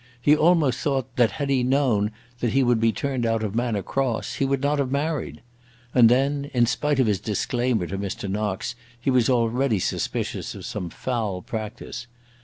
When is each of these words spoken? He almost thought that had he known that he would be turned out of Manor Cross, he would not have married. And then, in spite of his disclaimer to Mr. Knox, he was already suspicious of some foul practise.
He 0.19 0.35
almost 0.35 0.79
thought 0.79 1.15
that 1.15 1.33
had 1.33 1.51
he 1.51 1.61
known 1.61 2.09
that 2.39 2.53
he 2.53 2.63
would 2.63 2.79
be 2.79 2.91
turned 2.91 3.23
out 3.23 3.43
of 3.43 3.53
Manor 3.53 3.83
Cross, 3.83 4.33
he 4.41 4.45
would 4.45 4.61
not 4.63 4.79
have 4.79 4.89
married. 4.89 5.43
And 5.93 6.09
then, 6.09 6.49
in 6.55 6.65
spite 6.65 6.99
of 6.99 7.05
his 7.05 7.19
disclaimer 7.19 7.85
to 7.85 7.99
Mr. 7.99 8.27
Knox, 8.27 8.73
he 8.99 9.11
was 9.11 9.29
already 9.29 9.77
suspicious 9.77 10.55
of 10.55 10.65
some 10.65 10.89
foul 10.89 11.43
practise. 11.43 12.07